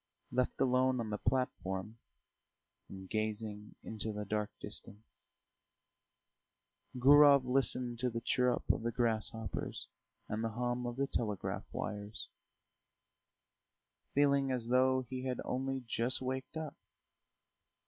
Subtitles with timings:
[0.31, 1.99] Left alone on the platform,
[2.89, 5.27] and gazing into the dark distance,
[6.97, 9.89] Gurov listened to the chirrup of the grasshoppers
[10.27, 12.29] and the hum of the telegraph wires,
[14.15, 16.73] feeling as though he had only just waked up.